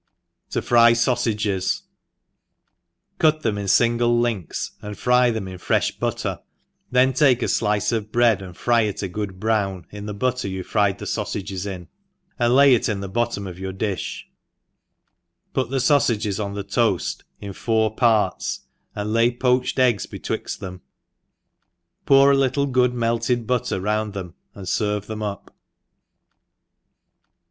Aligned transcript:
To 0.49 0.63
fry 0.63 0.93
Sausages. 0.93 1.83
CUT 3.19 3.41
them 3.43 3.59
in 3.59 3.67
fingle 3.67 4.19
links, 4.19 4.71
and 4.81 4.97
fry 4.97 5.29
them 5.29 5.47
in 5.47 5.59
frefli 5.59 5.99
butter, 5.99 6.39
then 6.89 7.13
take 7.13 7.43
a 7.43 7.45
fiice 7.45 7.91
of 7.93 8.11
bread 8.11 8.41
and 8.41 8.57
fry 8.57 8.81
it 8.81 9.03
a 9.03 9.07
good 9.07 9.39
brown 9.39 9.85
in 9.91 10.07
the 10.07 10.15
butter 10.15 10.47
you 10.47 10.63
fried 10.63 10.97
the 10.97 11.05
fau 11.05 11.21
iages 11.25 11.67
in, 11.67 11.87
and 12.39 12.55
lay 12.55 12.73
it 12.73 12.89
in 12.89 13.01
the 13.01 13.07
bottom 13.07 13.45
of 13.45 13.59
your 13.59 13.71
difb, 13.73 14.23
put 15.53 15.69
the'faufages 15.69 16.43
on 16.43 16.55
the 16.55 16.63
toaft, 16.63 17.23
in 17.39 17.53
four 17.53 17.95
parts, 17.95 18.61
and 18.95 19.13
lay 19.13 19.29
poached 19.29 19.77
eggs 19.77 20.07
betwixt 20.07 20.59
them 20.59 20.79
j 20.79 20.83
pour 22.07 22.31
a 22.31 22.35
litdc 22.35 22.71
good 22.71 22.95
melted 22.95 23.45
butter 23.45 23.79
round 23.79 24.13
them, 24.13 24.33
and 24.55 24.65
ferve 24.65 25.05
them 25.05 25.21
up. 25.21 25.55